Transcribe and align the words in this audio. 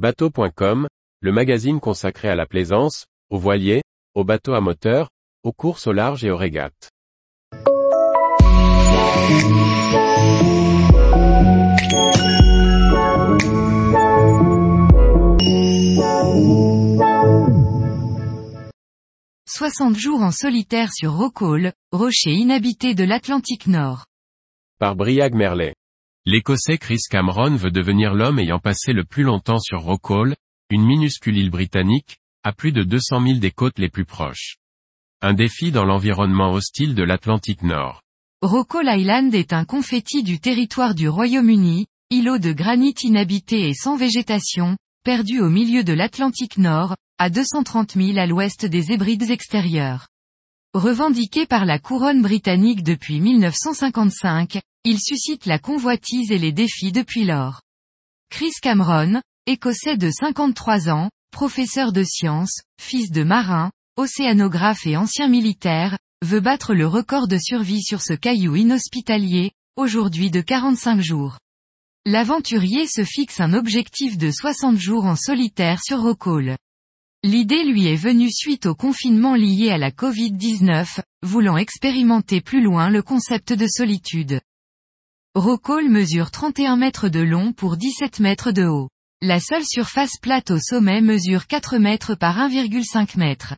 Bateau.com, 0.00 0.88
le 1.20 1.30
magazine 1.30 1.78
consacré 1.78 2.30
à 2.30 2.34
la 2.34 2.46
plaisance, 2.46 3.04
aux 3.28 3.36
voiliers, 3.36 3.82
aux 4.14 4.24
bateaux 4.24 4.54
à 4.54 4.62
moteur, 4.62 5.10
aux 5.44 5.52
courses 5.52 5.86
au 5.86 5.92
large 5.92 6.24
et 6.24 6.30
aux 6.30 6.38
régates. 6.38 6.88
«60 19.46 19.98
jours 19.98 20.22
en 20.22 20.30
solitaire 20.30 20.94
sur 20.94 21.12
Rockall, 21.12 21.74
rocher 21.92 22.30
inhabité 22.30 22.94
de 22.94 23.04
l'Atlantique 23.04 23.66
Nord. 23.66 24.06
Par 24.78 24.96
Briag 24.96 25.34
Merlet. 25.34 25.74
L'Écossais 26.26 26.76
Chris 26.76 27.00
Cameron 27.08 27.56
veut 27.56 27.70
devenir 27.70 28.12
l'homme 28.12 28.38
ayant 28.38 28.58
passé 28.58 28.92
le 28.92 29.04
plus 29.04 29.22
longtemps 29.22 29.58
sur 29.58 29.80
Rockall, 29.80 30.36
une 30.68 30.84
minuscule 30.84 31.38
île 31.38 31.48
britannique, 31.48 32.18
à 32.44 32.52
plus 32.52 32.72
de 32.72 32.82
200 32.82 33.26
000 33.26 33.38
des 33.38 33.50
côtes 33.50 33.78
les 33.78 33.88
plus 33.88 34.04
proches. 34.04 34.56
Un 35.22 35.32
défi 35.32 35.72
dans 35.72 35.86
l'environnement 35.86 36.52
hostile 36.52 36.94
de 36.94 37.02
l'Atlantique 37.02 37.62
Nord. 37.62 38.02
Rockall 38.42 38.88
Island 38.88 39.34
est 39.34 39.54
un 39.54 39.64
confetti 39.64 40.22
du 40.22 40.40
territoire 40.40 40.94
du 40.94 41.08
Royaume-Uni, 41.08 41.86
îlot 42.10 42.38
de 42.38 42.52
granit 42.52 42.94
inhabité 43.02 43.70
et 43.70 43.74
sans 43.74 43.96
végétation, 43.96 44.76
perdu 45.04 45.40
au 45.40 45.48
milieu 45.48 45.84
de 45.84 45.94
l'Atlantique 45.94 46.58
Nord, 46.58 46.96
à 47.18 47.30
230 47.30 47.92
000 47.92 48.18
à 48.18 48.26
l'ouest 48.26 48.66
des 48.66 48.92
Hébrides 48.92 49.30
extérieures. 49.30 50.06
Revendiqué 50.74 51.46
par 51.46 51.64
la 51.64 51.80
couronne 51.80 52.22
britannique 52.22 52.84
depuis 52.84 53.18
1955, 53.18 54.60
il 54.84 55.00
suscite 55.00 55.46
la 55.46 55.58
convoitise 55.58 56.30
et 56.30 56.38
les 56.38 56.52
défis 56.52 56.92
depuis 56.92 57.24
lors. 57.24 57.62
Chris 58.30 58.52
Cameron, 58.62 59.20
écossais 59.46 59.96
de 59.96 60.12
53 60.12 60.88
ans, 60.88 61.10
professeur 61.32 61.90
de 61.90 62.04
sciences, 62.04 62.60
fils 62.80 63.10
de 63.10 63.24
marin, 63.24 63.72
océanographe 63.96 64.86
et 64.86 64.96
ancien 64.96 65.26
militaire, 65.26 65.98
veut 66.22 66.38
battre 66.38 66.72
le 66.72 66.86
record 66.86 67.26
de 67.26 67.36
survie 67.36 67.82
sur 67.82 68.00
ce 68.00 68.12
caillou 68.12 68.54
inhospitalier, 68.54 69.50
aujourd'hui 69.74 70.30
de 70.30 70.40
45 70.40 71.00
jours. 71.00 71.38
L'aventurier 72.06 72.86
se 72.86 73.02
fixe 73.02 73.40
un 73.40 73.54
objectif 73.54 74.16
de 74.16 74.30
60 74.30 74.78
jours 74.78 75.06
en 75.06 75.16
solitaire 75.16 75.80
sur 75.82 76.00
Rockall. 76.00 76.56
L'idée 77.22 77.64
lui 77.64 77.86
est 77.86 77.96
venue 77.96 78.30
suite 78.30 78.64
au 78.64 78.74
confinement 78.74 79.34
lié 79.34 79.68
à 79.70 79.76
la 79.76 79.90
Covid-19, 79.90 81.00
voulant 81.22 81.58
expérimenter 81.58 82.40
plus 82.40 82.62
loin 82.62 82.88
le 82.88 83.02
concept 83.02 83.52
de 83.52 83.66
solitude. 83.66 84.40
Rockall 85.34 85.90
mesure 85.90 86.30
31 86.30 86.76
mètres 86.76 87.10
de 87.10 87.20
long 87.20 87.52
pour 87.52 87.76
17 87.76 88.20
mètres 88.20 88.52
de 88.52 88.64
haut. 88.64 88.88
La 89.20 89.38
seule 89.38 89.66
surface 89.66 90.16
plate 90.22 90.50
au 90.50 90.58
sommet 90.58 91.02
mesure 91.02 91.46
4 91.46 91.76
mètres 91.76 92.14
par 92.14 92.38
1,5 92.38 93.18
mètres. 93.18 93.54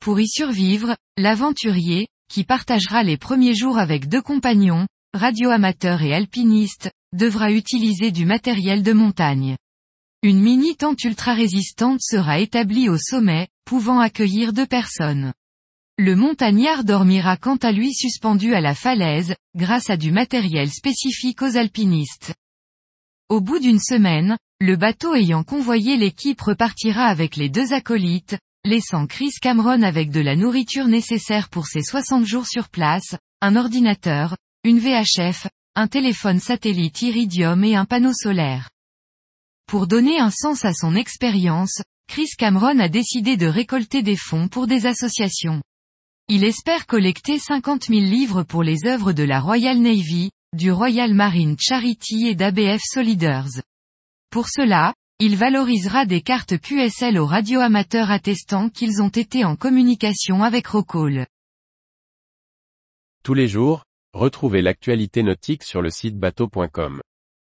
Pour 0.00 0.18
y 0.18 0.26
survivre, 0.26 0.96
l'aventurier, 1.18 2.08
qui 2.30 2.44
partagera 2.44 3.02
les 3.02 3.18
premiers 3.18 3.54
jours 3.54 3.76
avec 3.76 4.08
deux 4.08 4.22
compagnons, 4.22 4.86
radioamateurs 5.12 6.00
et 6.00 6.14
alpinistes, 6.14 6.90
devra 7.12 7.52
utiliser 7.52 8.10
du 8.10 8.24
matériel 8.24 8.82
de 8.82 8.94
montagne. 8.94 9.58
Une 10.22 10.40
mini-tente 10.40 11.04
ultra-résistante 11.04 12.00
sera 12.00 12.40
établie 12.40 12.88
au 12.88 12.98
sommet, 12.98 13.48
pouvant 13.64 14.00
accueillir 14.00 14.52
deux 14.52 14.66
personnes. 14.66 15.32
Le 15.98 16.14
montagnard 16.14 16.84
dormira 16.84 17.36
quant 17.36 17.56
à 17.56 17.72
lui 17.72 17.94
suspendu 17.94 18.54
à 18.54 18.60
la 18.60 18.74
falaise, 18.74 19.34
grâce 19.54 19.88
à 19.88 19.96
du 19.96 20.10
matériel 20.12 20.70
spécifique 20.70 21.42
aux 21.42 21.56
alpinistes. 21.56 22.34
Au 23.28 23.40
bout 23.40 23.58
d'une 23.58 23.80
semaine, 23.80 24.36
le 24.60 24.76
bateau 24.76 25.14
ayant 25.14 25.42
convoyé 25.42 25.96
l'équipe 25.96 26.40
repartira 26.40 27.04
avec 27.04 27.36
les 27.36 27.48
deux 27.48 27.72
acolytes, 27.72 28.38
laissant 28.64 29.06
Chris 29.06 29.32
Cameron 29.40 29.82
avec 29.82 30.10
de 30.10 30.20
la 30.20 30.36
nourriture 30.36 30.86
nécessaire 30.86 31.48
pour 31.48 31.66
ses 31.66 31.82
60 31.82 32.24
jours 32.24 32.46
sur 32.46 32.68
place, 32.68 33.16
un 33.40 33.56
ordinateur, 33.56 34.36
une 34.64 34.78
VHF, 34.78 35.46
un 35.74 35.88
téléphone 35.88 36.40
satellite 36.40 37.02
Iridium 37.02 37.64
et 37.64 37.76
un 37.76 37.84
panneau 37.84 38.12
solaire. 38.12 38.70
Pour 39.66 39.88
donner 39.88 40.20
un 40.20 40.30
sens 40.30 40.64
à 40.64 40.72
son 40.72 40.94
expérience, 40.94 41.82
Chris 42.08 42.28
Cameron 42.38 42.78
a 42.78 42.88
décidé 42.88 43.36
de 43.36 43.46
récolter 43.46 44.02
des 44.02 44.16
fonds 44.16 44.46
pour 44.46 44.68
des 44.68 44.86
associations. 44.86 45.60
Il 46.28 46.44
espère 46.44 46.86
collecter 46.86 47.40
50 47.40 47.86
000 47.86 48.00
livres 48.00 48.44
pour 48.44 48.62
les 48.62 48.86
œuvres 48.86 49.12
de 49.12 49.24
la 49.24 49.40
Royal 49.40 49.78
Navy, 49.78 50.30
du 50.54 50.70
Royal 50.70 51.14
Marine 51.14 51.56
Charity 51.58 52.28
et 52.28 52.36
d'ABF 52.36 52.80
Soliders. 52.80 53.60
Pour 54.30 54.48
cela, 54.48 54.94
il 55.18 55.34
valorisera 55.34 56.06
des 56.06 56.20
cartes 56.20 56.58
QSL 56.58 57.18
aux 57.18 57.26
radioamateurs 57.26 58.12
attestant 58.12 58.68
qu'ils 58.68 59.02
ont 59.02 59.08
été 59.08 59.44
en 59.44 59.56
communication 59.56 60.44
avec 60.44 60.68
Rockall. 60.68 61.26
Tous 63.24 63.34
les 63.34 63.48
jours, 63.48 63.82
retrouvez 64.12 64.62
l'actualité 64.62 65.24
nautique 65.24 65.64
sur 65.64 65.82
le 65.82 65.90
site 65.90 66.16
bateau.com. 66.16 67.00